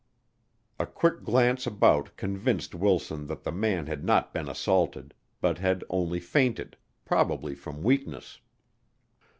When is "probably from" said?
7.05-7.83